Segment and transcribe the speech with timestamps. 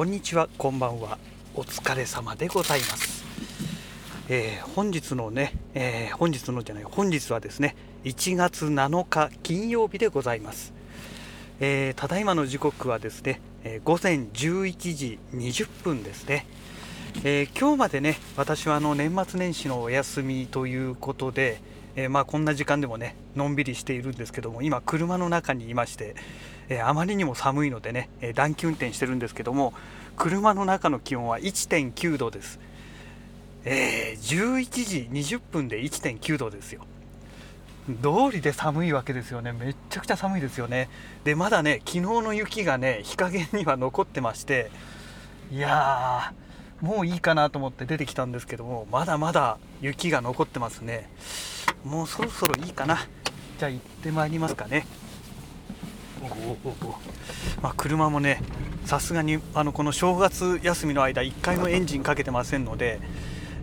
[0.00, 1.18] こんにちはこんばんは。
[1.54, 3.22] お疲れ様でございます、
[4.30, 10.72] えー本日のね、えー本日のじゃない本日はですね1月7日金曜日でございます、
[11.60, 16.46] えーただいまの時刻はですね、えー午前11時20分ですね。
[17.22, 21.60] えー今日までね私はあの年末年始のお休みということで、
[22.00, 26.14] えーまあ、こんな時間でもねのんびりしているんですけども今車の中にいまして、
[26.70, 29.74] えーあまりにも寒いのでね、えー暖気運転してるんですけども
[30.16, 32.58] 車の中の気温は1.9度です、
[33.64, 36.86] えー11時20分で1.9度ですよ。
[38.02, 39.52] 通りで寒いわけですよね。
[39.52, 40.88] めっちゃくちゃ寒いですよね。
[41.24, 44.70] でまだね昨日の雪がね日陰には残ってまして
[45.50, 51.10] いやーもういいかなと思って出てきたんですけどもまだまだ雪が残ってますね。
[51.84, 53.06] もうそろそろいいかな。
[53.58, 54.86] じゃあ行ってまいりますかね。
[57.62, 58.42] まあ、車もね
[58.84, 63.00] さすがにあのこの正月休みの間1回もエンジンかけてませんので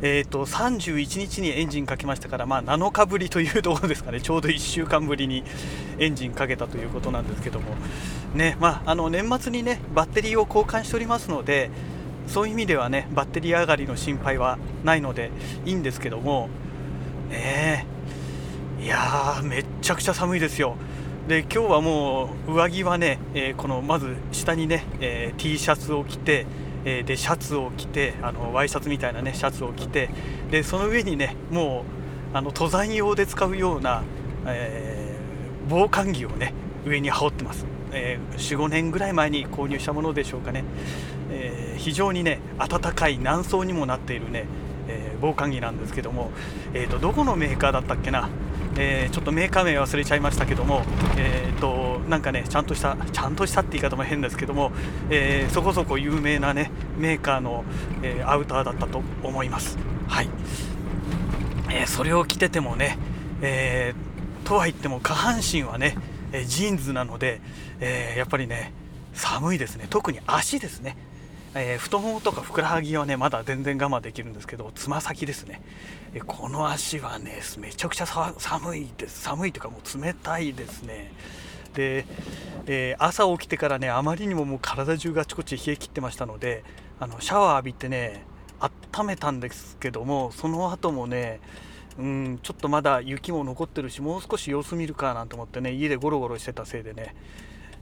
[0.01, 5.43] えー、と31日にエンジンかけましたから、まあ、7日ぶりというところですかね、ちょうど1週間ぶりに
[5.97, 7.73] エンジンかけたということなんですけども、
[8.35, 11.71] ねまあ、あの年末にねバッテリーを交換しておりますので、
[12.27, 15.31] そういう意味ではねバッテリー上がりの心配はないので
[15.65, 16.49] いいんですけども、
[17.31, 17.96] ねえ
[18.87, 20.77] いや、めっちゃくちゃ寒いですよ。
[21.27, 26.45] で今日はもう上着はね、えーこのまず下にね、えー T シャツを着て、
[26.85, 30.09] えーでシャツを着てあのワイシャツみたいなねシャツを着て
[30.51, 31.83] でその上にねも
[32.33, 34.03] うあの登山用で使うような、
[34.45, 36.53] えー防寒着をね
[36.85, 40.63] 上に羽織ってます、え45年ぐらい前に購入したものでしょうかね、
[41.29, 44.45] え非常にね暖かい何層にもなっているね、
[45.21, 46.31] 防寒着なんですけども、
[46.73, 48.29] えー、とどこのメーカーだったっけな、
[48.77, 50.83] えーちょっとメーカー名忘れちゃいましたけども、
[51.17, 54.71] えー、となんかねちゃんとしたちゃんとしたって言い方も変ですけども、
[55.09, 57.65] えーそこそこ有名なねメーカーの、
[58.03, 59.77] えーアウターだったと思います。
[60.07, 60.29] はい。
[61.69, 62.97] えそれを着ててもね、
[63.41, 65.97] えーとは言っても下半身はね、
[66.31, 67.41] えジーンズなので、
[67.81, 68.71] えやっぱりね
[69.13, 69.87] 寒いですね。
[69.89, 70.95] 特に足ですね、
[71.59, 75.61] えー太ももとかふくらはぎはねまだ全然我慢できるんですけどつま先ですね、
[76.13, 79.21] えこの足はねめちゃくちゃ寒いです。
[79.21, 81.11] 寒いというかもう冷たいですね。
[81.73, 82.05] で、
[82.65, 86.63] えー朝起きてからねあまりにももう体中があちこち冷え切ってましたので
[86.99, 88.23] あのシャワー浴びてね
[88.59, 91.39] 温めたんですけどもその後もね
[91.99, 97.15] うんちょっとまだ雪も残ってるしもう少し様子見るかなんて思ってね家でゴロゴロしてたせいでね、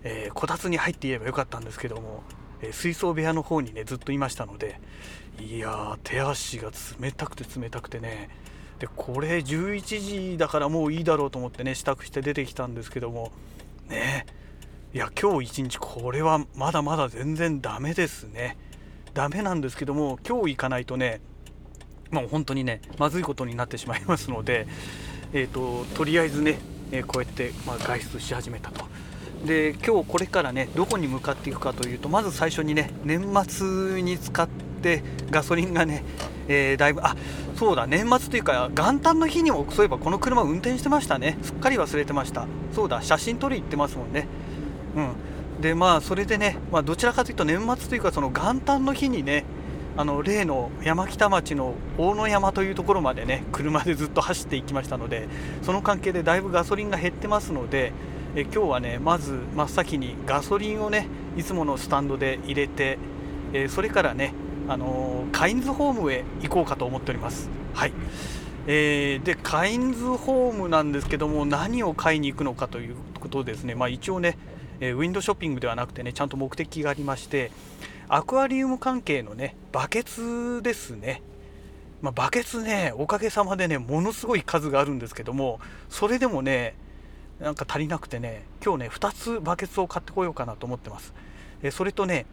[0.03, 2.24] えーこたつに入っていればよかったんですけども、
[2.61, 4.79] え水槽部屋の方にねずっといましたので
[5.39, 8.29] いやー手足が冷たくて冷たくてね。
[8.79, 13.31] でこれ11時だからもういいだろうと思ってね支度して出てきたんですけども。
[13.88, 14.25] ね。
[14.93, 18.57] いや今日一日これはまだまだ全然ダメですね。
[19.13, 21.22] ダメなんですけども今日行かないとね
[22.11, 24.67] もう本当にねまずいことになってしまいますので、
[25.33, 26.59] えー、ととりあえずね、
[26.91, 28.85] えこうやって、まあ、外出し始めたと。
[29.45, 34.47] で今日これからねどこに向かっていくかというとまず最初にね年末に使っ
[34.81, 36.03] てガソリンがね、
[36.47, 37.16] えーだいぶあ
[37.55, 41.38] そうだ年末というか元旦の日にもそういえばこの車運転してましたね。
[41.41, 42.47] すっかり忘れてました。
[42.73, 44.28] そうだ写真撮り行ってますもんね。
[44.95, 45.61] うん。
[45.61, 49.45] でまあそれでね、まあ、どちらかというと年末というかその元旦の日にね
[49.97, 55.29] あの例の山北町の大野山というところまでね車でずっと走っていきましたので
[55.63, 57.94] その関係でだいぶガソリンが減ってますので
[58.38, 61.07] え今日はねまず真っ先にガソリンをね
[61.38, 62.97] いつものスタンドで入れて、
[63.53, 64.34] えそれからね、
[64.68, 67.50] あのカインズホームへ行こうかと思っております。
[67.73, 67.94] はい。
[68.68, 74.38] えーでカインズホームなんですけども何を買いに行くのかということですね、まあ、一応ね、
[74.79, 77.52] えウィンドショッピングではなくてねちゃんと目的がありまして
[78.07, 81.22] アクアリウム関係のねバケツですね、
[82.02, 85.59] まあ、バケツねおかげさまでねものすごい数があるんですけども
[85.90, 86.75] それでもね
[87.40, 91.14] なんか足りなくてね今日ね2つバケツを買ってこようかなと思ってます。
[91.61, 92.26] えそれとね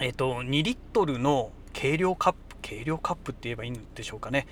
[0.00, 4.46] えっ、と2リットルの軽量カップ軽量カップって言えばいいんでしょうかね。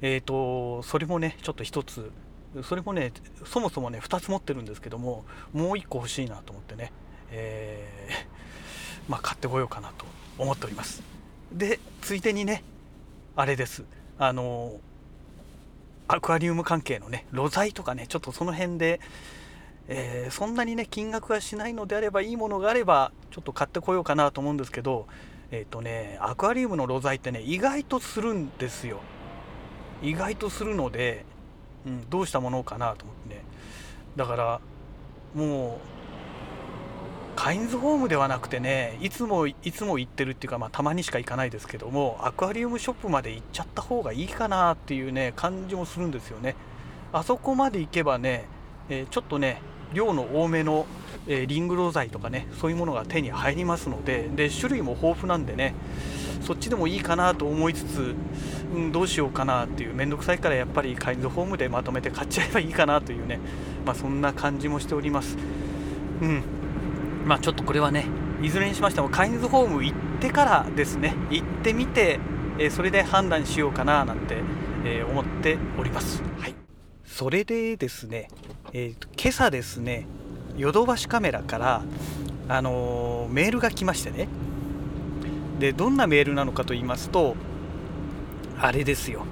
[0.00, 2.10] えっ、とそれもねちょっと1つ
[2.62, 3.12] それもね
[3.44, 6.92] そもそもね2つ持ってるんですけどももう1個欲しいなと思ってね
[7.30, 10.04] えー まあ買ってこようかなと
[10.38, 11.02] 思っております。
[11.52, 12.62] でついでにね
[13.36, 13.84] あれです。
[14.18, 14.80] あの
[16.12, 19.00] アクアリウム関係のね露材とかねちょっとその辺で、
[19.86, 25.06] えーそんなにね金額がしないのであればいいものがあればちょっと買ってこようかなと思うんですけど
[25.52, 29.00] えっ、とねアクアリウムの露材ってね意外とするんですよ。
[30.02, 31.24] 意外とするので、
[31.86, 33.42] うん、どうしたものかなと思ってね。
[34.16, 34.60] だから
[35.34, 35.99] もう
[37.40, 46.54] カインズホームではなくてねいつもいつも行ってるっていうか、まあ、たまにしか行かないですけどもアクアリウムショップまで行っちゃった方がいいかなっていうね感じもするんですよね。
[47.14, 48.44] あそこまで行けばね、
[48.90, 49.62] えー、ちょっとね
[49.94, 50.84] 量の多めの、
[51.26, 55.74] えー、リングロ材とかねそういうものが手に入りますのでで種類も豊富なんでね
[56.42, 58.14] そっちでもいいかなと思いつつ、
[58.74, 63.40] うん、どうしようかなっていう面倒くさいからやっぱりカインズホームでまとめて買っちゃえばいいかなというね、
[63.86, 65.38] まあ、そんな感じもしております。
[66.20, 66.59] うん。
[67.26, 68.06] まあ、ちょっとこれはね
[68.42, 72.18] いずれにしましてもカインズホーム行ってからですね行ってみて、
[72.58, 74.38] えー、それで判断しようかななんて、
[74.84, 76.22] えー、思っております。
[76.38, 76.54] はい、
[77.04, 78.28] それでですね、
[78.72, 80.06] えー、今朝ですね
[80.56, 81.82] ヨドバシカメラから、
[82.48, 84.28] あのメールが来ましてね。
[85.58, 87.36] でどんなメールなのかと言いますと
[88.58, 89.24] あれですよ。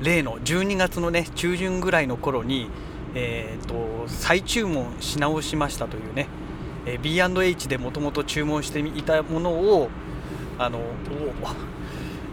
[0.00, 2.68] 例の12月のね中旬ぐらいの頃に、
[3.14, 6.26] えーと再注文し直しましたというね
[6.86, 9.88] え B&H でもともと注文していたものを
[10.58, 10.80] あの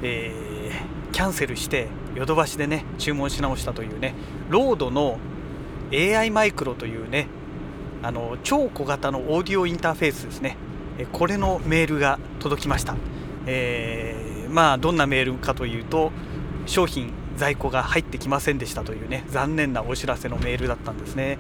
[0.02, 4.14] えー、キャンセルしてヨドバシでね注文し直したというね
[4.50, 5.18] ロードの
[5.92, 7.28] AI マイクロというね
[8.02, 10.58] あの超小型のオーディオインターフェースですね。
[11.14, 12.96] これのメールが届きました、
[13.46, 16.12] えー、まあどんなメールかというと
[16.66, 21.40] 商品在庫が入ってきませんでしたというね残念なお知らせのメールだったんですね。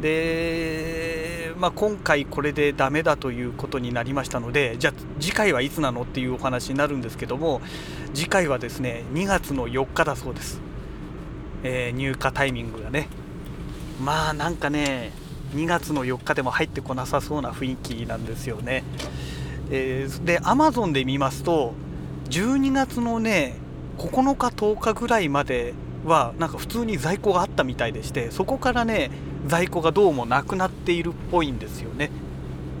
[0.00, 1.29] で、
[1.60, 7.60] まあ、今回これでダメだということになりましたのでじゃあ次回はいつなのっていうお話になるんですけども
[8.14, 10.58] 次回はですね2月の4日だそうです、
[11.62, 13.08] えー、入荷タイミングがね。
[14.02, 15.12] まあなんかね
[15.54, 18.82] 2月の4日でも入ってこなさそうな雰囲気なんですよね、
[19.70, 21.74] えー、で Amazon で見ますと
[22.30, 23.56] 12月のね
[23.98, 25.74] 9日10日ぐらいまで
[26.06, 29.10] はなんか普通に在庫があったみたいでしてそこからね
[29.46, 32.10] 在庫がどうもなくなっているっぽいんですよね、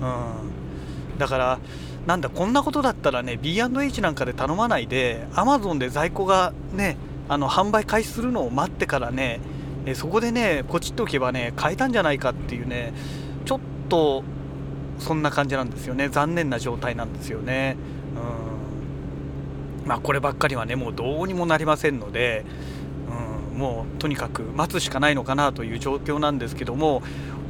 [0.00, 1.58] うん、だから
[2.06, 6.96] なんだこんなことだったらね B&H なんかで頼まないで Amazon で在庫がね
[7.28, 9.40] あの販売開始するのを待ってからね
[9.86, 12.92] えそこでねポチっておけばね買えたんじゃないかっていうね
[13.44, 14.24] ちょっと
[15.00, 16.08] そんな感じなんですよね。
[16.08, 17.76] 残念な状態なんですよね。
[19.82, 19.88] うん。
[19.88, 22.44] まあこればっかりはねもうどうにもなりませんので
[23.60, 27.02] もうとにかく待つしかないのかなという状況なんですけども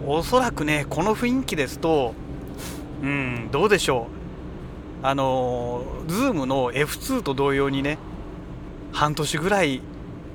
[0.06, 2.14] おそらくねこの雰囲気ですと
[3.02, 4.08] うんどうでしょ
[5.02, 7.96] うあの Zoom の F2 と同様にね
[8.92, 9.80] 半年ぐらい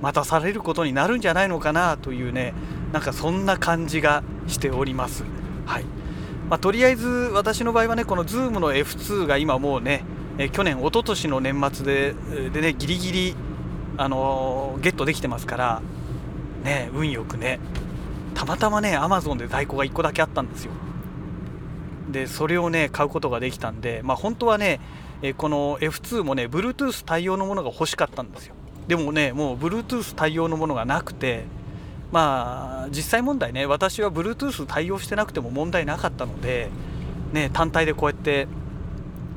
[0.02, 2.54] 待たされることになるんじゃないのかなというね
[2.94, 5.26] なんかそんな感じがしております。
[5.66, 5.86] はい
[6.50, 10.04] まあ、とりあえず私の場合はねこの Zoom の F2 が今もうね
[10.38, 12.16] え去年一昨年の年末で
[12.52, 13.36] でねギリギリ
[13.98, 15.82] あのゲットできてますから
[16.64, 17.60] ね運よくね。
[18.34, 20.72] たまたまねアマゾンで在庫が1個だけあったんですよ。
[22.12, 24.80] でそれをね買うことができたんでまあ本当はね
[25.22, 28.56] えこの F2 もね Bluetooth 対応のものが欲しかったんですよ。
[28.88, 31.46] でもねもう Bluetooth 対応のものがなくて
[32.12, 36.70] まあ実際問題ね私は Bluetooth 対応してなくても問題なかったので
[37.34, 38.48] ね単体でこうやって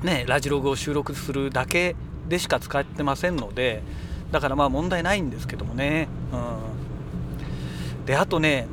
[0.03, 1.97] ねラジログを収録するだけ
[2.29, 3.83] でしか使ってませんので
[4.31, 8.67] だからまあ問題ないんですけどもね、うん、であとね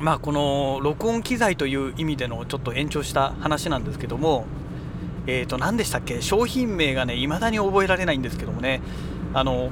[0.00, 4.46] まあこの録音機材という意味でのちょっと延長した話なんですけども
[5.26, 6.20] えーと何でしたっけ？
[6.20, 8.80] 商品名がね未だに覚えられないんですけどもね。
[9.32, 9.70] あの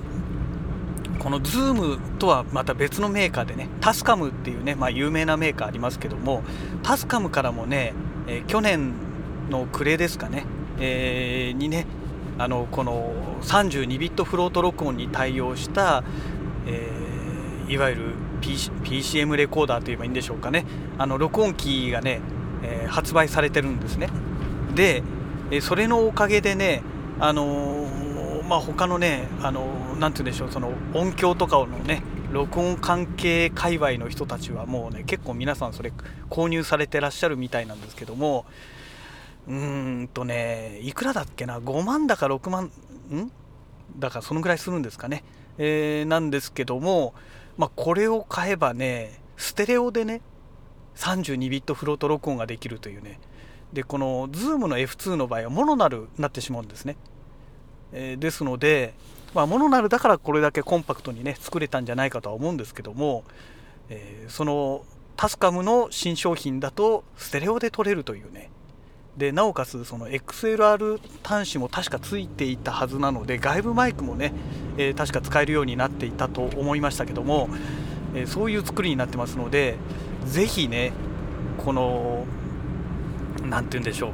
[1.18, 6.42] この Zoom とはまた別のメーカーでねタスカムっていうね、まあ、有名なメーカーありますけども
[6.82, 7.92] タスカムからもね、
[8.26, 8.94] えー、去年
[9.48, 10.44] の暮れですかね、
[10.80, 11.86] えー、にね
[12.38, 13.12] あのこの
[13.42, 16.02] 32ビットフロート録音に対応した、
[16.66, 18.02] えー、いわゆる
[18.40, 20.64] PCM レコーダーといえばいいんでしょうかね。
[20.98, 22.20] あの録音機がね、
[22.62, 24.08] えー、発売されてるんですね。
[24.74, 25.02] で、
[25.60, 26.82] それのおかげでね
[27.20, 29.66] あのー、まあ他のねあの
[29.98, 35.92] なんて言うんでしょうその音響とかのね録音関係界隈の人たちはもうね結構皆さんそれ
[36.30, 38.46] 購入されてらっしゃるみたいなんですけども
[39.48, 43.32] うーんとねいくらだっけな？5万だか6万ん
[43.96, 45.24] だからそのぐらいするんですかね、
[45.58, 47.14] えー、なんですけども、
[47.56, 50.20] まあ、これを買えばねステレオでね
[50.96, 53.18] 32ビットフロート録音ができるというね。
[53.72, 56.96] でこの Zoom の F2 の場合はモノナルになってしまうんですね、
[57.92, 58.92] えー、ですので、
[59.32, 63.24] まあ、モノナルだからこれだけコンパクトにね作れたんじゃないかとは思うんですけども、
[63.88, 64.84] えー、その
[65.16, 68.50] タスカムの新商品だとステレオで撮れるというね。
[69.16, 74.32] でなおかつその XLR 端子も確かついていたはずなので外部マイクもね、
[74.78, 77.50] えー、確か使えるようになっていたと思いましたけども、
[78.14, 79.76] えー、そういう作りになってますので
[80.24, 80.92] ぜひね
[81.58, 82.26] この
[83.44, 84.12] 何て言うんでしょう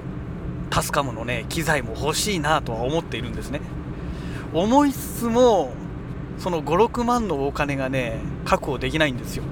[0.71, 3.61] タスカムのね機材も欲しいなとは思っているんですね。
[4.53, 5.73] 思いつつも
[6.39, 9.45] その56万のお金がね確保できないんですよ。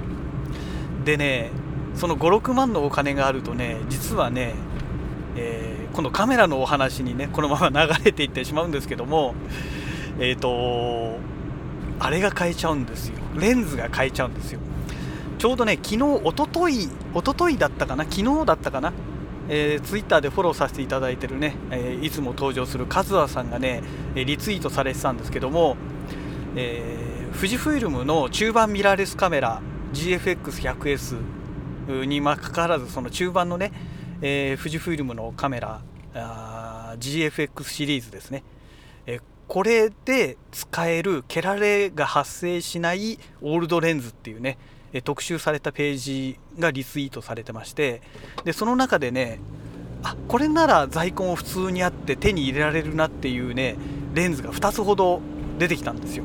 [1.05, 1.50] でね
[1.95, 4.55] その56万のお金があるとね実はね、
[5.37, 9.35] えー、今度カメラのお話にねこのまま流れていってしまうんですけども
[10.19, 11.19] えっ、ー、と
[11.99, 13.14] あれが買えちゃうんですよ。
[13.38, 14.61] レンズが買えちゃうんですよ。
[15.38, 18.05] ちょうどね昨日おとといおとといだったかな？
[18.05, 18.93] 昨日だったかな？
[19.49, 23.83] えー、ツイッターでフォローさせていただいてるね、えー、いつも登場するカズワさんがね、
[24.16, 25.76] えリツイートされてたんですけども、
[26.57, 29.62] えー、富士フイルムの中盤ミラーレスカメラ
[29.95, 33.71] GFX100S にもかかわらずその中盤のね、
[34.23, 35.83] えー、富士フイルムのカメラ
[36.15, 38.43] あ GFX シリーズですね、
[39.07, 44.59] えー、これで使えるケラレが発生しないオールドレンズっていうね
[45.05, 48.01] 特集されたページがリツイートされてまして
[48.45, 49.41] でその中でね
[50.03, 53.77] あこれなら在庫も普通にあって手に入れられるなっていうね
[54.15, 55.21] レンズが2つほど
[55.59, 56.25] 出てきたんですよ。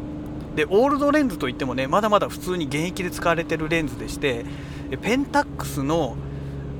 [0.55, 4.45] でオールドレンズといってもねまだまだ普通に現役で使われてるレンズでして
[5.01, 6.15] ペンタックスの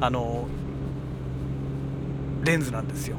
[0.02, 0.48] あの
[2.44, 3.18] レンズなんですよ。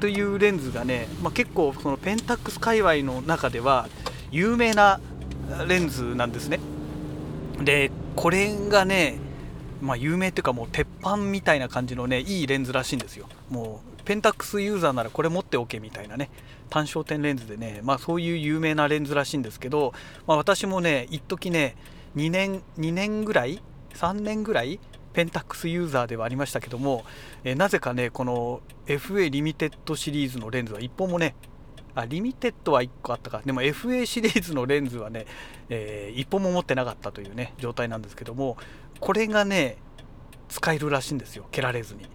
[0.00, 3.88] というレンズがね、まあ、結構そのペンタックス界隈の中では
[4.30, 5.00] 有名な
[5.68, 6.58] レンズなんですね。
[7.62, 9.18] でこれがね
[9.84, 13.28] まあ、有名っていうかもう鉄板みたいな感じのねいいレンズらしいんですよ。
[13.50, 16.30] もうペンタックスユーザーならこれ持っておけみたいなね
[16.70, 19.92] 単焦点レンズでねまあそういう有名なレンズらしいんですけど、
[20.26, 21.76] まあ、私もね一時ね
[22.16, 23.62] 2年2年ぐらい
[23.94, 24.80] 3年ぐらい
[25.12, 27.04] ペンタックスユーザーではありましたけども、
[27.44, 31.34] え、なぜかねこの FA リミテッドシリーズのレンズは1本もね
[31.94, 33.42] あリミテッドは1個あったか。
[33.44, 35.26] でも FA シリーズのレンズはね、
[35.68, 38.56] えー、1本も持ってなかったというね状態なんですけども
[39.00, 39.78] これがね
[40.48, 41.46] 使えるらしいんですよ。
[41.50, 42.06] 蹴られずに。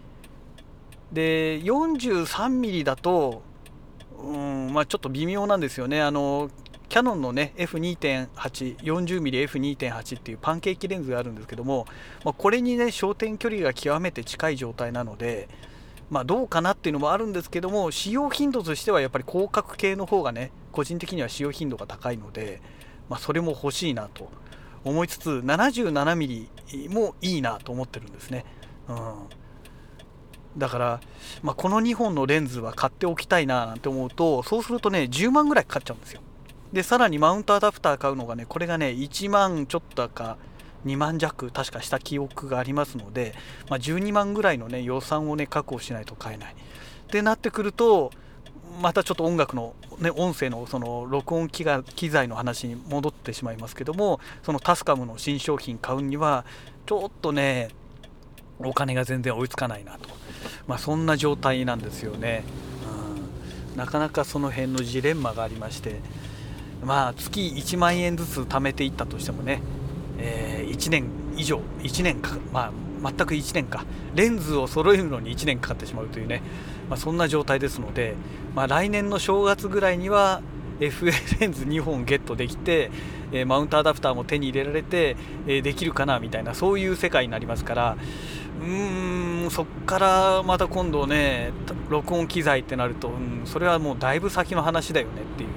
[1.12, 3.42] で 43mm だと
[4.22, 6.00] うんまあちょっと微妙なんですよね。
[6.02, 6.50] あの
[6.90, 11.86] キャノンのね F2.8、40mmF2.8 っていうパンケーキレンズがあるんですけども、
[12.24, 15.48] まあ、これにね焦点距離が極めて近い状態なので、
[16.10, 22.60] まあ、どうかなっていうのもあるんですけども使用頻度としてはやっぱり広角系の方がね個人的には使用頻度が高いので、
[23.08, 24.28] まあ、それも欲しいなと
[24.84, 28.44] 思いつつ 77mm もいいなと思ってるんですね。
[28.88, 28.96] うん
[30.56, 31.00] だから、
[31.42, 36.20] まあ、この2本のレンズは買っておきたいななんて思うとそうするとね10万ぐらいかかっちゃうんですよ
[36.72, 40.38] でさらにマウントアダプター買うのがねこれがね1万ちょっとか
[40.86, 43.34] 2万弱確かした記憶がありますので、
[43.68, 46.52] まあ、12万ぐらいのね予算をね確保しないと買えない。
[46.52, 48.12] ってなってくると
[48.80, 56.44] またちょっと音楽の、ね、音声のその録音機が機材の話に戻ってしまいますけどもそのタスカムの新商品買うには
[56.86, 57.68] ちょっとね
[58.60, 60.08] お金が全然追いつかないなと、
[60.66, 62.44] まあ、そんな状態なんですよね、
[63.72, 66.00] うん、なかなかその辺のジレンマがありまして
[66.84, 69.60] まあ月1万円ずつ貯めていったとしてもね、
[70.18, 70.49] えー、
[70.80, 71.04] 1年
[71.36, 72.72] 以上1年かまあ
[73.02, 73.84] 全く1年か。
[74.14, 76.42] レンズを揃えるのに1年かかってしまうというね、
[76.88, 78.14] まあ、そんな状態ですので、
[78.54, 80.42] まあ、来年の正月ぐらいには
[80.80, 82.90] FA レンズ2本ゲットできて、
[83.32, 87.96] え、マウントアダプターも手に入れられて、え、できるかなみたいなそういう世界になりますから
[88.60, 91.52] うーんそっからまた今度ね
[91.88, 95.54] 録音機材ってなると、うん、それはもうだいぶ先の話だよねっていうね。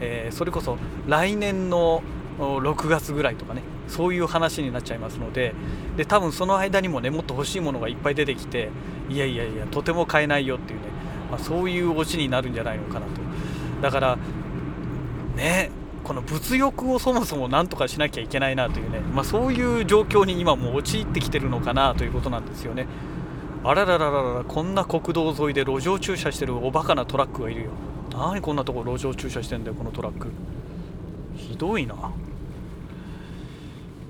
[0.00, 2.02] えー、それこそ来年の
[2.38, 3.62] 6月ぐらいとかね。
[3.88, 5.54] そういう話になっちゃいますので
[5.96, 8.70] で多分その間にもねもっと欲しいものがいっぱい出てきて
[9.08, 10.86] いやいやいやとても買えないよっていうね、
[11.30, 13.12] まあ、そういうオチになるんじゃないのかなと。
[13.82, 14.18] だから
[15.36, 15.70] ね
[16.04, 22.86] この物欲をそもそも何とかしなきゃいけないなというね、まあ、そういう状況に今もう陥ってきてるのかなということなんですよね。
[23.64, 27.70] あらららららこんな国道沿いで路上駐車してるおバカなトラックがいるよ。
[28.10, 30.28] 何こんなとこ路上駐車してんだよこのトラック。
[31.36, 31.94] ひどいな。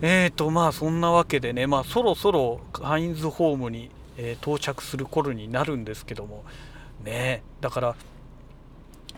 [0.04, 6.42] えーとまあそんなわけでねまあそろそろカインズホームに、えー、到着する頃になるんですけども
[7.04, 7.97] ねだから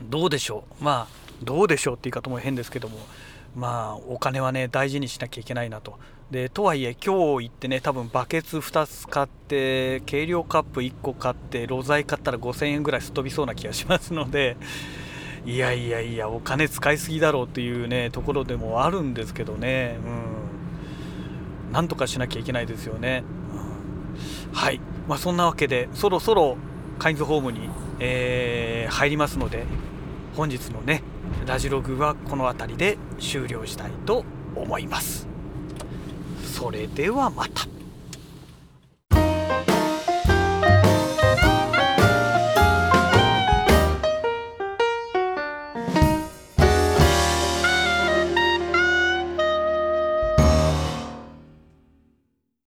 [0.02, 0.84] どうでしょう。
[0.84, 2.98] まあどうでしょうって言い方も変ですけども
[3.56, 5.98] まあお金はね大事にしなきゃいけないなと。
[6.30, 14.56] でとはいえ今日行ってね多分バケツ2つ買って計量カップ1個買って露材買ったら5000円ぐらいすっ飛びそうな気がしますので
[15.46, 19.98] いやいやいやお金使いすぎだろうっていうねところでもあるんですけどね。
[20.04, 20.33] うん。
[21.74, 24.80] なんとかしなきゃいけないですよね、うん、はい。
[25.08, 26.56] まあそんなわけでそろそろ
[27.00, 29.66] カインズホームに、えー、入りますので
[30.36, 31.02] 本日のね
[31.46, 35.26] ラジログはこの辺りで終了したいと思います。
[36.44, 37.66] それではまた。